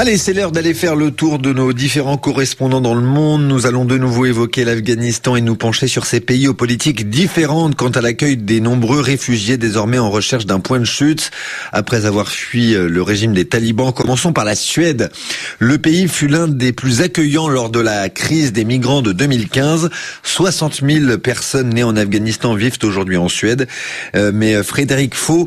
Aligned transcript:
Allez, 0.00 0.16
c'est 0.16 0.32
l'heure 0.32 0.50
d'aller 0.50 0.72
faire 0.72 0.96
le 0.96 1.10
tour 1.10 1.38
de 1.38 1.52
nos 1.52 1.74
différents 1.74 2.16
correspondants 2.16 2.80
dans 2.80 2.94
le 2.94 3.02
monde. 3.02 3.42
Nous 3.42 3.66
allons 3.66 3.84
de 3.84 3.98
nouveau 3.98 4.24
évoquer 4.24 4.64
l'Afghanistan 4.64 5.36
et 5.36 5.42
nous 5.42 5.56
pencher 5.56 5.88
sur 5.88 6.06
ces 6.06 6.20
pays 6.20 6.48
aux 6.48 6.54
politiques 6.54 7.10
différentes 7.10 7.74
quant 7.74 7.90
à 7.90 8.00
l'accueil 8.00 8.38
des 8.38 8.62
nombreux 8.62 9.02
réfugiés 9.02 9.58
désormais 9.58 9.98
en 9.98 10.08
recherche 10.08 10.46
d'un 10.46 10.58
point 10.58 10.78
de 10.78 10.86
chute. 10.86 11.30
Après 11.70 12.06
avoir 12.06 12.28
fui 12.28 12.74
euh, 12.74 12.88
le 12.88 13.02
régime 13.02 13.34
des 13.34 13.44
talibans, 13.44 13.92
commençons 13.92 14.32
par 14.32 14.46
la 14.46 14.54
Suède. 14.54 15.10
Le 15.58 15.76
pays 15.76 16.08
fut 16.08 16.28
l'un 16.28 16.48
des 16.48 16.72
plus 16.72 17.02
accueillants 17.02 17.50
lors 17.50 17.68
de 17.68 17.80
la 17.80 18.08
crise 18.08 18.54
des 18.54 18.64
migrants 18.64 19.02
de 19.02 19.12
2015. 19.12 19.90
60 20.22 20.80
000 20.82 21.18
personnes 21.18 21.74
nées 21.74 21.84
en 21.84 21.96
Afghanistan 21.96 22.54
vivent 22.54 22.78
aujourd'hui 22.84 23.18
en 23.18 23.28
Suède. 23.28 23.68
Euh, 24.14 24.32
mais 24.32 24.54
euh, 24.54 24.62
Frédéric 24.62 25.14
Faux, 25.14 25.46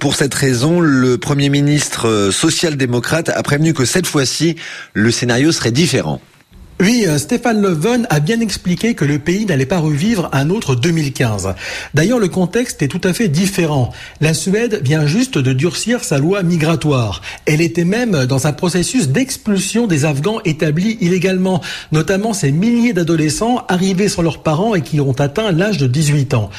pour 0.00 0.16
cette 0.16 0.34
raison, 0.34 0.80
le 0.80 1.16
Premier 1.16 1.48
ministre 1.48 2.30
social-démocrate 2.32 3.28
a 3.28 3.42
prévenu 3.44 3.72
que 3.72 3.83
cette 3.84 4.06
fois-ci, 4.06 4.56
le 4.92 5.10
scénario 5.10 5.52
serait 5.52 5.72
différent. 5.72 6.20
Oui, 6.84 7.06
euh, 7.08 7.16
Stéphane 7.16 7.62
Leven 7.62 8.06
a 8.10 8.20
bien 8.20 8.40
expliqué 8.40 8.92
que 8.92 9.06
le 9.06 9.18
pays 9.18 9.46
n'allait 9.46 9.64
pas 9.64 9.78
revivre 9.78 10.28
un 10.34 10.50
autre 10.50 10.74
2015. 10.74 11.54
D'ailleurs, 11.94 12.18
le 12.18 12.28
contexte 12.28 12.82
est 12.82 12.88
tout 12.88 13.00
à 13.04 13.14
fait 13.14 13.28
différent. 13.28 13.90
La 14.20 14.34
Suède 14.34 14.82
vient 14.84 15.06
juste 15.06 15.38
de 15.38 15.54
durcir 15.54 16.04
sa 16.04 16.18
loi 16.18 16.42
migratoire. 16.42 17.22
Elle 17.46 17.62
était 17.62 17.86
même 17.86 18.26
dans 18.26 18.46
un 18.46 18.52
processus 18.52 19.08
d'expulsion 19.08 19.86
des 19.86 20.04
Afghans 20.04 20.40
établis 20.44 20.98
illégalement, 21.00 21.62
notamment 21.90 22.34
ces 22.34 22.52
milliers 22.52 22.92
d'adolescents 22.92 23.64
arrivés 23.68 24.10
sans 24.10 24.20
leurs 24.20 24.42
parents 24.42 24.74
et 24.74 24.82
qui 24.82 25.00
ont 25.00 25.18
atteint 25.18 25.52
l'âge 25.52 25.78
de 25.78 25.86
18 25.86 26.34
ans. 26.34 26.50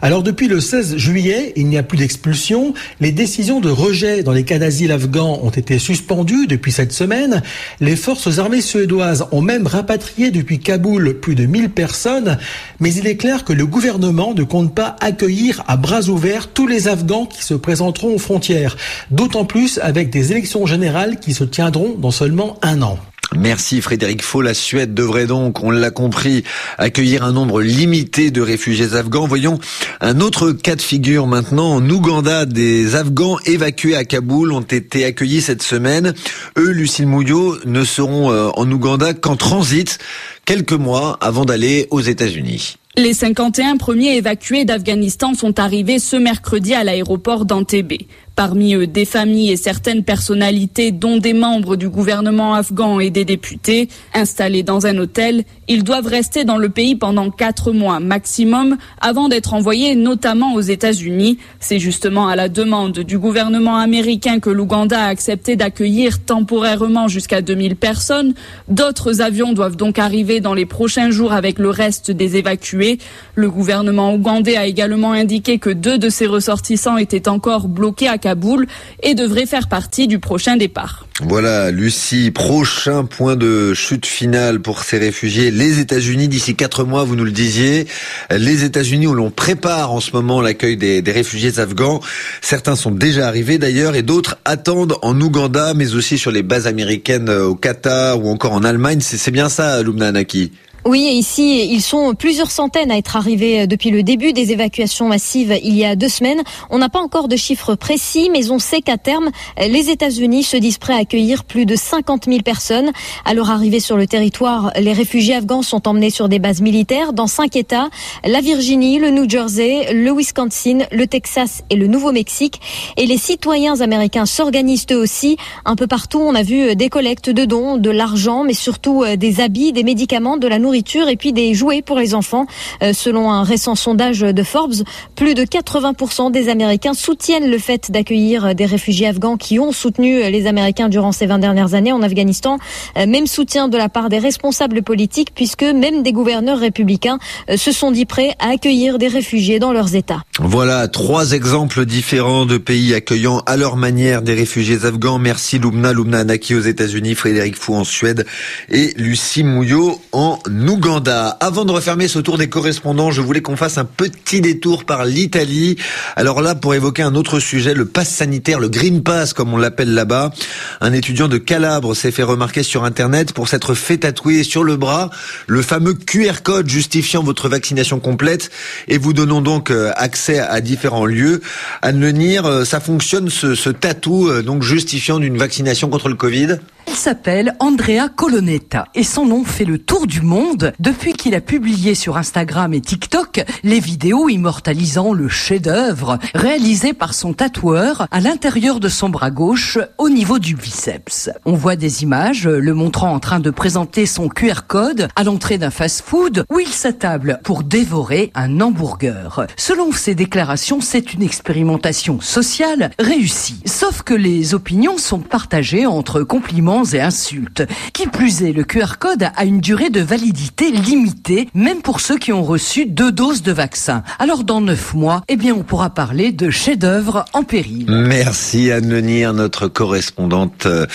Alors 0.00 0.22
depuis 0.22 0.48
le 0.48 0.60
16 0.60 0.96
juillet, 0.96 1.52
il 1.56 1.66
n'y 1.66 1.76
a 1.76 1.82
plus 1.82 1.98
d'expulsion. 1.98 2.72
Les 3.00 3.12
décisions 3.12 3.60
de 3.60 3.68
rejet 3.68 4.22
dans 4.22 4.32
les 4.32 4.44
cas 4.44 4.58
d'asile 4.58 4.92
afghans 4.92 5.40
ont 5.42 5.50
été 5.50 5.78
suspendues 5.78 6.46
depuis 6.46 6.72
cette 6.72 6.92
semaine. 6.92 7.42
Les 7.80 7.96
forces 7.96 8.38
armées 8.38 8.62
suédoises 8.62 9.26
ont 9.30 9.42
même 9.42 9.66
rapatrié 9.74 10.30
depuis 10.30 10.60
Kaboul 10.60 11.20
plus 11.20 11.34
de 11.34 11.46
1000 11.46 11.70
personnes, 11.70 12.38
mais 12.80 12.94
il 12.94 13.06
est 13.06 13.16
clair 13.16 13.44
que 13.44 13.52
le 13.52 13.66
gouvernement 13.66 14.32
ne 14.34 14.44
compte 14.44 14.74
pas 14.74 14.96
accueillir 15.00 15.62
à 15.66 15.76
bras 15.76 16.08
ouverts 16.08 16.48
tous 16.48 16.66
les 16.66 16.88
Afghans 16.88 17.26
qui 17.26 17.42
se 17.42 17.54
présenteront 17.54 18.14
aux 18.14 18.18
frontières, 18.18 18.76
d'autant 19.10 19.44
plus 19.44 19.78
avec 19.82 20.10
des 20.10 20.32
élections 20.32 20.66
générales 20.66 21.18
qui 21.18 21.34
se 21.34 21.44
tiendront 21.44 21.94
dans 21.98 22.10
seulement 22.10 22.56
un 22.62 22.82
an. 22.82 22.98
Merci 23.38 23.80
Frédéric 23.80 24.22
Faux. 24.22 24.42
La 24.42 24.54
Suède 24.54 24.94
devrait 24.94 25.26
donc, 25.26 25.62
on 25.62 25.70
l'a 25.70 25.90
compris, 25.90 26.44
accueillir 26.78 27.24
un 27.24 27.32
nombre 27.32 27.62
limité 27.62 28.30
de 28.30 28.40
réfugiés 28.40 28.94
afghans. 28.94 29.26
Voyons 29.26 29.58
un 30.00 30.20
autre 30.20 30.52
cas 30.52 30.76
de 30.76 30.82
figure 30.82 31.26
maintenant. 31.26 31.74
En 31.74 31.90
Ouganda, 31.90 32.46
des 32.46 32.94
Afghans 32.94 33.38
évacués 33.46 33.96
à 33.96 34.04
Kaboul 34.04 34.52
ont 34.52 34.60
été 34.60 35.04
accueillis 35.04 35.42
cette 35.42 35.62
semaine. 35.62 36.14
Eux, 36.58 36.70
Lucille 36.70 37.06
Mouillot, 37.06 37.58
ne 37.66 37.84
seront 37.84 38.30
euh, 38.30 38.50
en 38.54 38.70
Ouganda 38.70 39.14
qu'en 39.14 39.36
transit 39.36 39.98
quelques 40.44 40.72
mois 40.72 41.18
avant 41.20 41.44
d'aller 41.44 41.88
aux 41.90 42.00
États-Unis. 42.00 42.76
Les 42.96 43.12
51 43.12 43.76
premiers 43.76 44.16
évacués 44.16 44.64
d'Afghanistan 44.64 45.34
sont 45.34 45.58
arrivés 45.58 45.98
ce 45.98 46.14
mercredi 46.14 46.74
à 46.74 46.84
l'aéroport 46.84 47.44
d'Antébé. 47.44 48.06
Parmi 48.36 48.74
eux, 48.74 48.88
des 48.88 49.04
familles 49.04 49.52
et 49.52 49.56
certaines 49.56 50.02
personnalités, 50.02 50.90
dont 50.90 51.18
des 51.18 51.34
membres 51.34 51.76
du 51.76 51.88
gouvernement 51.88 52.54
afghan 52.54 52.98
et 52.98 53.10
des 53.10 53.24
députés, 53.24 53.88
installés 54.12 54.64
dans 54.64 54.86
un 54.86 54.98
hôtel, 54.98 55.44
ils 55.68 55.84
doivent 55.84 56.08
rester 56.08 56.44
dans 56.44 56.58
le 56.58 56.68
pays 56.68 56.96
pendant 56.96 57.30
quatre 57.30 57.70
mois 57.70 58.00
maximum 58.00 58.76
avant 59.00 59.28
d'être 59.28 59.54
envoyés 59.54 59.94
notamment 59.94 60.54
aux 60.54 60.60
États-Unis. 60.60 61.38
C'est 61.60 61.78
justement 61.78 62.26
à 62.26 62.34
la 62.34 62.48
demande 62.48 62.98
du 62.98 63.18
gouvernement 63.20 63.76
américain 63.76 64.40
que 64.40 64.50
l'Ouganda 64.50 65.00
a 65.04 65.08
accepté 65.08 65.54
d'accueillir 65.54 66.24
temporairement 66.24 67.06
jusqu'à 67.06 67.40
2000 67.40 67.76
personnes. 67.76 68.34
D'autres 68.68 69.20
avions 69.20 69.52
doivent 69.52 69.76
donc 69.76 70.00
arriver 70.00 70.40
dans 70.40 70.54
les 70.54 70.66
prochains 70.66 71.10
jours 71.10 71.32
avec 71.32 71.60
le 71.60 71.70
reste 71.70 72.10
des 72.10 72.36
évacués. 72.36 72.98
Le 73.36 73.48
gouvernement 73.48 74.12
ougandais 74.12 74.56
a 74.56 74.66
également 74.66 75.12
indiqué 75.12 75.58
que 75.58 75.70
deux 75.70 75.98
de 75.98 76.08
ses 76.08 76.26
ressortissants 76.26 76.96
étaient 76.96 77.28
encore 77.28 77.68
bloqués 77.68 78.08
à 78.08 78.18
Kaboul 78.24 78.66
et 79.02 79.14
devrait 79.14 79.44
faire 79.44 79.68
partie 79.68 80.08
du 80.08 80.18
prochain 80.18 80.56
départ. 80.56 81.06
Voilà, 81.20 81.70
Lucie, 81.70 82.30
prochain 82.30 83.04
point 83.04 83.36
de 83.36 83.74
chute 83.74 84.06
finale 84.06 84.60
pour 84.60 84.82
ces 84.82 84.96
réfugiés. 84.96 85.50
Les 85.50 85.78
États-Unis, 85.78 86.26
d'ici 86.26 86.56
quatre 86.56 86.84
mois, 86.84 87.04
vous 87.04 87.16
nous 87.16 87.24
le 87.24 87.32
disiez. 87.32 87.86
Les 88.30 88.64
États-Unis 88.64 89.06
où 89.06 89.12
l'on 89.12 89.30
prépare 89.30 89.92
en 89.92 90.00
ce 90.00 90.12
moment 90.12 90.40
l'accueil 90.40 90.78
des, 90.78 91.02
réfugiés 91.06 91.58
afghans. 91.58 92.00
Certains 92.40 92.76
sont 92.76 92.90
déjà 92.90 93.28
arrivés 93.28 93.58
d'ailleurs 93.58 93.94
et 93.94 94.02
d'autres 94.02 94.38
attendent 94.46 94.96
en 95.02 95.20
Ouganda, 95.20 95.74
mais 95.74 95.94
aussi 95.94 96.16
sur 96.16 96.30
les 96.30 96.42
bases 96.42 96.66
américaines 96.66 97.28
au 97.28 97.54
Qatar 97.54 98.24
ou 98.24 98.30
encore 98.30 98.52
en 98.52 98.64
Allemagne. 98.64 99.00
C'est 99.02 99.30
bien 99.30 99.50
ça, 99.50 99.82
Lumna 99.82 100.08
Anaki? 100.08 100.50
Oui, 100.86 101.00
ici, 101.00 101.66
ils 101.72 101.80
sont 101.80 102.14
plusieurs 102.14 102.50
centaines 102.50 102.90
à 102.90 102.98
être 102.98 103.16
arrivés 103.16 103.62
euh, 103.62 103.66
depuis 103.66 103.90
le 103.90 104.02
début 104.02 104.34
des 104.34 104.52
évacuations 104.52 105.08
massives 105.08 105.58
il 105.64 105.74
y 105.74 105.82
a 105.82 105.96
deux 105.96 106.10
semaines. 106.10 106.42
On 106.68 106.76
n'a 106.76 106.90
pas 106.90 107.00
encore 107.00 107.26
de 107.26 107.36
chiffres 107.36 107.74
précis, 107.74 108.28
mais 108.30 108.50
on 108.50 108.58
sait 108.58 108.82
qu'à 108.82 108.98
terme, 108.98 109.30
les 109.58 109.88
États-Unis 109.88 110.42
se 110.42 110.58
disent 110.58 110.76
prêts 110.76 110.92
à 110.92 110.98
accueillir 110.98 111.44
plus 111.44 111.64
de 111.64 111.74
50 111.74 112.26
000 112.26 112.42
personnes. 112.42 112.90
À 113.24 113.32
leur 113.32 113.50
arrivée 113.50 113.80
sur 113.80 113.96
le 113.96 114.06
territoire, 114.06 114.72
les 114.78 114.92
réfugiés 114.92 115.36
afghans 115.36 115.62
sont 115.62 115.88
emmenés 115.88 116.10
sur 116.10 116.28
des 116.28 116.38
bases 116.38 116.60
militaires 116.60 117.14
dans 117.14 117.28
cinq 117.28 117.56
États 117.56 117.88
la 118.22 118.42
Virginie, 118.42 118.98
le 118.98 119.08
New 119.08 119.28
Jersey, 119.28 119.90
le 119.94 120.12
Wisconsin, 120.12 120.80
le 120.92 121.06
Texas 121.06 121.62
et 121.70 121.76
le 121.76 121.86
Nouveau-Mexique. 121.86 122.60
Et 122.98 123.06
les 123.06 123.18
citoyens 123.18 123.80
américains 123.80 124.26
s'organisent 124.26 124.86
eux 124.92 124.98
aussi. 124.98 125.38
Un 125.64 125.76
peu 125.76 125.86
partout, 125.86 126.20
on 126.20 126.34
a 126.34 126.42
vu 126.42 126.76
des 126.76 126.90
collectes 126.90 127.30
de 127.30 127.46
dons, 127.46 127.78
de 127.78 127.90
l'argent, 127.90 128.44
mais 128.44 128.52
surtout 128.52 129.02
euh, 129.02 129.16
des 129.16 129.40
habits, 129.40 129.72
des 129.72 129.82
médicaments, 129.82 130.36
de 130.36 130.46
la 130.46 130.58
nourriture 130.58 130.73
et 130.74 131.16
puis 131.16 131.32
des 131.32 131.54
jouets 131.54 131.82
pour 131.82 131.98
les 131.98 132.14
enfants. 132.14 132.46
Euh, 132.82 132.92
selon 132.92 133.30
un 133.30 133.42
récent 133.42 133.74
sondage 133.74 134.20
de 134.20 134.42
Forbes, 134.42 134.84
plus 135.14 135.34
de 135.34 135.42
80% 135.42 136.30
des 136.30 136.48
Américains 136.48 136.94
soutiennent 136.94 137.50
le 137.50 137.58
fait 137.58 137.90
d'accueillir 137.90 138.54
des 138.54 138.66
réfugiés 138.66 139.08
afghans 139.08 139.36
qui 139.36 139.58
ont 139.58 139.72
soutenu 139.72 140.30
les 140.30 140.46
Américains 140.46 140.88
durant 140.88 141.12
ces 141.12 141.26
20 141.26 141.38
dernières 141.38 141.74
années 141.74 141.92
en 141.92 142.02
Afghanistan. 142.02 142.58
Euh, 142.96 143.06
même 143.06 143.26
soutien 143.26 143.68
de 143.68 143.76
la 143.76 143.88
part 143.88 144.08
des 144.08 144.18
responsables 144.18 144.82
politiques 144.82 145.32
puisque 145.34 145.62
même 145.62 146.02
des 146.02 146.12
gouverneurs 146.12 146.58
républicains 146.58 147.18
euh, 147.50 147.56
se 147.56 147.72
sont 147.72 147.90
dit 147.90 148.04
prêts 148.04 148.34
à 148.38 148.50
accueillir 148.50 148.98
des 148.98 149.08
réfugiés 149.08 149.58
dans 149.58 149.72
leurs 149.72 149.94
États. 149.94 150.22
Voilà 150.40 150.88
trois 150.88 151.32
exemples 151.32 151.84
différents 151.86 152.46
de 152.46 152.58
pays 152.58 152.94
accueillant 152.94 153.42
à 153.46 153.56
leur 153.56 153.76
manière 153.76 154.22
des 154.22 154.34
réfugiés 154.34 154.84
afghans. 154.84 155.18
Merci 155.18 155.58
Lumna, 155.58 155.92
Lumna 155.92 156.20
Anaki 156.20 156.54
aux 156.54 156.60
États-Unis, 156.60 157.14
Frédéric 157.14 157.56
Fou 157.56 157.74
en 157.74 157.84
Suède 157.84 158.26
et 158.70 158.92
Lucie 158.96 159.44
Mouillot 159.44 160.00
en 160.12 160.38
Ouganda. 160.68 161.36
Avant 161.40 161.64
de 161.64 161.72
refermer 161.72 162.08
ce 162.08 162.18
tour 162.18 162.38
des 162.38 162.48
correspondants, 162.48 163.10
je 163.10 163.20
voulais 163.20 163.42
qu'on 163.42 163.56
fasse 163.56 163.78
un 163.78 163.84
petit 163.84 164.40
détour 164.40 164.84
par 164.84 165.04
l'Italie. 165.04 165.76
Alors 166.16 166.42
là, 166.42 166.54
pour 166.54 166.74
évoquer 166.74 167.02
un 167.02 167.14
autre 167.14 167.40
sujet, 167.40 167.74
le 167.74 167.84
pass 167.84 168.08
sanitaire, 168.08 168.60
le 168.60 168.68
Green 168.68 169.02
Pass, 169.02 169.32
comme 169.32 169.52
on 169.52 169.56
l'appelle 169.56 169.94
là-bas. 169.94 170.32
Un 170.80 170.92
étudiant 170.92 171.28
de 171.28 171.38
Calabre 171.38 171.94
s'est 171.94 172.10
fait 172.10 172.22
remarquer 172.22 172.62
sur 172.62 172.84
Internet 172.84 173.32
pour 173.32 173.48
s'être 173.48 173.74
fait 173.74 173.98
tatouer 173.98 174.44
sur 174.44 174.64
le 174.64 174.76
bras 174.76 175.10
le 175.46 175.62
fameux 175.62 175.94
QR 175.94 176.42
code 176.42 176.68
justifiant 176.68 177.22
votre 177.22 177.48
vaccination 177.48 178.00
complète 178.00 178.50
et 178.88 178.98
vous 178.98 179.12
donnant 179.12 179.40
donc 179.40 179.70
euh, 179.70 179.92
accès 179.96 180.38
à 180.38 180.60
différents 180.60 181.06
lieux. 181.06 181.40
Anne 181.82 182.00
Lenir, 182.00 182.46
euh, 182.46 182.64
ça 182.64 182.80
fonctionne 182.80 183.28
ce, 183.28 183.54
ce 183.54 183.70
tatou 183.70 184.28
euh, 184.28 184.42
donc 184.42 184.62
justifiant 184.62 185.18
d'une 185.18 185.38
vaccination 185.38 185.88
contre 185.88 186.08
le 186.08 186.14
Covid 186.14 186.58
il 186.88 186.94
s'appelle 186.94 187.54
Andrea 187.60 188.08
Colonetta 188.14 188.86
et 188.94 189.04
son 189.04 189.26
nom 189.26 189.44
fait 189.44 189.64
le 189.64 189.78
tour 189.78 190.06
du 190.06 190.20
monde 190.20 190.72
depuis 190.78 191.12
qu'il 191.12 191.34
a 191.34 191.40
publié 191.40 191.94
sur 191.94 192.16
Instagram 192.16 192.74
et 192.74 192.80
TikTok 192.80 193.44
les 193.62 193.80
vidéos 193.80 194.28
immortalisant 194.28 195.12
le 195.12 195.28
chef-d'œuvre 195.28 196.18
réalisé 196.34 196.92
par 196.92 197.14
son 197.14 197.32
tatoueur 197.32 198.06
à 198.10 198.20
l'intérieur 198.20 198.80
de 198.80 198.88
son 198.88 199.08
bras 199.08 199.30
gauche 199.30 199.78
au 199.98 200.08
niveau 200.08 200.38
du 200.38 200.54
biceps. 200.54 201.30
On 201.44 201.54
voit 201.54 201.76
des 201.76 202.02
images 202.02 202.46
le 202.46 202.74
montrant 202.74 203.12
en 203.12 203.20
train 203.20 203.40
de 203.40 203.50
présenter 203.50 204.06
son 204.06 204.28
QR 204.28 204.66
code 204.66 205.08
à 205.16 205.24
l'entrée 205.24 205.58
d'un 205.58 205.70
fast-food 205.70 206.44
où 206.50 206.60
il 206.60 206.68
s'attable 206.68 207.40
pour 207.44 207.62
dévorer 207.62 208.30
un 208.34 208.60
hamburger. 208.60 209.46
Selon 209.56 209.92
ses 209.92 210.14
déclarations, 210.14 210.80
c'est 210.80 211.14
une 211.14 211.22
expérimentation 211.22 212.20
sociale 212.20 212.90
réussie. 212.98 213.60
Sauf 213.64 214.02
que 214.02 214.14
les 214.14 214.54
opinions 214.54 214.98
sont 214.98 215.20
partagées 215.20 215.86
entre 215.86 216.22
compliments 216.22 216.73
et 216.82 217.00
insultes. 217.00 217.62
Qui 217.92 218.08
plus 218.08 218.42
est, 218.42 218.52
le 218.52 218.64
QR 218.64 218.98
code 218.98 219.28
a 219.36 219.44
une 219.44 219.60
durée 219.60 219.90
de 219.90 220.00
validité 220.00 220.72
limitée, 220.72 221.48
même 221.54 221.82
pour 221.82 222.00
ceux 222.00 222.18
qui 222.18 222.32
ont 222.32 222.42
reçu 222.42 222.86
deux 222.86 223.12
doses 223.12 223.42
de 223.42 223.52
vaccin. 223.52 224.02
Alors 224.18 224.42
dans 224.42 224.60
neuf 224.60 224.94
mois, 224.94 225.22
eh 225.28 225.36
bien, 225.36 225.54
on 225.54 225.62
pourra 225.62 225.90
parler 225.90 226.32
de 226.32 226.50
chef-d'œuvre 226.50 227.24
en 227.32 227.44
péril. 227.44 227.86
Merci 227.88 228.72
Anne 228.72 228.90
Lenir, 228.90 229.32
notre 229.32 229.68
correspondante 229.68 230.66
euh, 230.66 230.86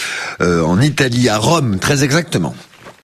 en 0.42 0.82
Italie, 0.82 1.30
à 1.30 1.38
Rome, 1.38 1.80
très 1.80 2.04
exactement. 2.04 2.54